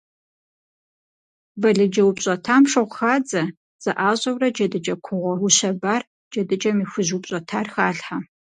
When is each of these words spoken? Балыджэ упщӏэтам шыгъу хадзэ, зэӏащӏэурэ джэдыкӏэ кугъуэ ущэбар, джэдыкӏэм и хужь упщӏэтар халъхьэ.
Балыджэ 1.61 2.03
упщӏэтам 2.09 2.63
шыгъу 2.71 2.95
хадзэ, 2.97 3.43
зэӏащӏэурэ 3.83 4.47
джэдыкӏэ 4.55 4.95
кугъуэ 5.05 5.33
ущэбар, 5.45 6.01
джэдыкӏэм 6.31 6.77
и 6.83 6.85
хужь 6.91 7.11
упщӏэтар 7.17 7.67
халъхьэ. 7.73 8.17